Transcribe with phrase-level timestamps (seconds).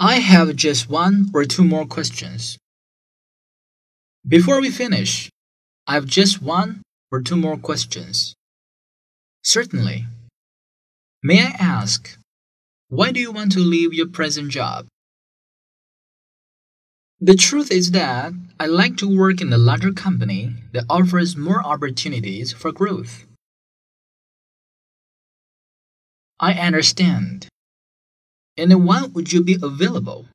[0.00, 2.56] I have just one or two more questions.
[4.26, 5.28] Before we finish,
[5.88, 8.34] I have just one or two more questions.
[9.42, 10.06] Certainly.
[11.24, 12.16] May I ask,
[12.88, 14.86] why do you want to leave your present job?
[17.20, 21.66] The truth is that I like to work in a larger company that offers more
[21.66, 23.26] opportunities for growth.
[26.38, 27.48] I understand.
[28.58, 30.26] And when would you be available?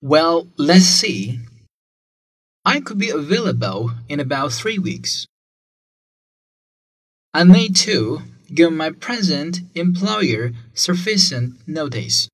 [0.00, 1.40] Well, let's see.
[2.64, 5.26] I could be available in about three weeks.
[7.34, 8.22] I need to
[8.54, 12.28] give my present employer sufficient notice.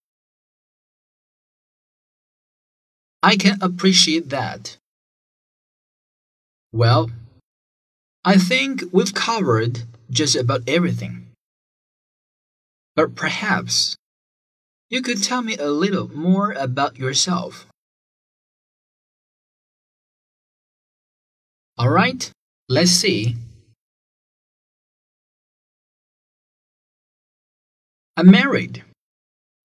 [3.23, 4.77] I can appreciate that.
[6.73, 7.11] Well,
[8.25, 11.32] I think we've covered just about everything.
[12.95, 13.97] But perhaps
[14.91, 17.67] you could tell me a little more about yourself.
[21.79, 22.31] All right,
[22.69, 23.37] let's see.
[28.17, 28.85] I'm married.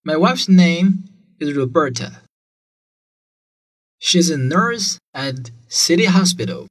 [0.05, 1.03] My wife's name
[1.37, 2.21] is Roberta.
[3.99, 6.67] She's a nurse at City Hospital.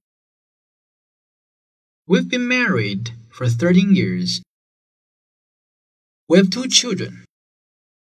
[2.06, 4.40] We've been married for 13 years.
[6.28, 7.24] We have two children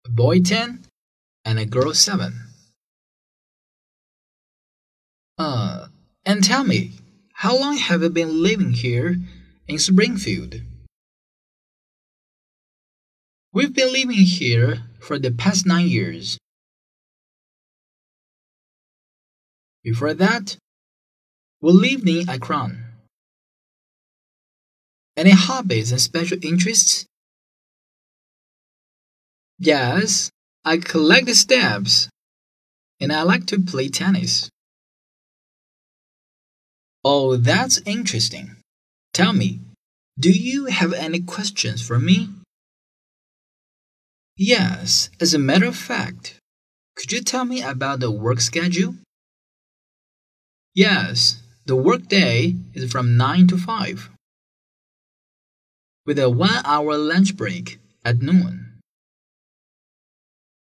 [0.06, 0.86] a boy 10
[1.46, 2.34] and a girl 7.
[5.38, 5.88] Uh,
[6.26, 6.92] and tell me,
[7.34, 9.16] how long have you been living here
[9.68, 10.62] in Springfield?
[13.54, 16.38] We've been living here for the past nine years.
[19.84, 20.58] Before that,
[21.62, 22.84] we lived in Akron.
[25.16, 27.06] Any hobbies and special interests?
[29.60, 30.32] Yes,
[30.64, 32.08] I collect stamps
[33.02, 34.50] and I like to play tennis.
[37.04, 38.56] Oh, that's interesting.
[39.14, 39.60] Tell me,
[40.18, 42.30] do you have any questions for me?
[44.38, 46.40] Yes, as a matter of fact,
[46.96, 48.96] could you tell me about the work schedule?
[50.74, 54.10] Yes, the workday is from 9 to 5,
[56.06, 58.69] with a one hour lunch break at noon.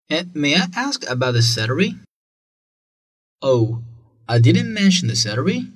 [0.09, 1.97] And may I ask about the salary?
[3.43, 3.83] Oh,
[4.28, 5.71] I didn't mention the salary?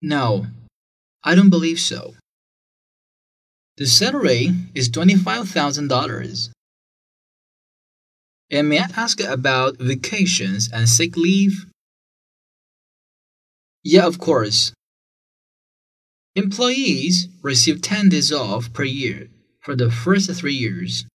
[0.00, 0.46] No,
[1.24, 2.14] I don't believe so.
[3.76, 6.50] The salary is $25,000.
[8.50, 11.66] And may I ask about vacations and sick leave?
[13.82, 14.72] Yeah, of course.
[16.36, 19.28] Employees receive 10 days off per year
[19.60, 21.06] for the first three years,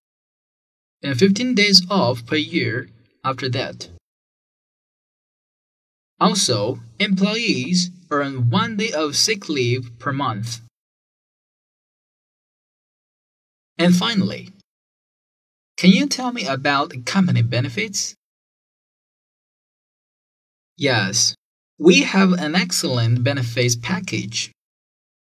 [1.02, 2.90] and 15 days off per year
[3.24, 3.90] after that.
[6.20, 10.62] Also, employees earn one day of sick leave per month.
[13.78, 14.50] And finally,
[15.78, 18.16] can you tell me about company benefits?
[20.76, 21.36] Yes,
[21.78, 24.52] we have an excellent benefits package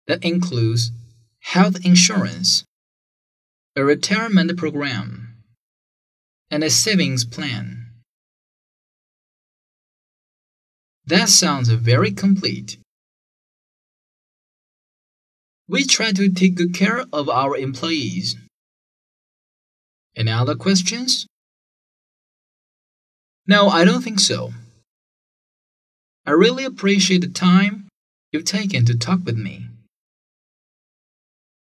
[0.07, 0.91] that includes
[1.41, 2.63] health insurance,
[3.75, 5.26] a retirement program,
[6.49, 7.87] and a savings plan.
[11.05, 12.77] That sounds very complete.
[15.69, 18.35] We try to take good care of our employees.
[20.15, 21.27] Any other questions?
[23.45, 24.51] No, I don't think so.
[26.25, 27.87] I really appreciate the time
[28.31, 29.67] you've taken to talk with me.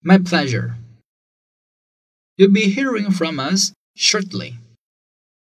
[0.03, 0.77] My pleasure.
[2.37, 4.57] You'll be hearing from us shortly.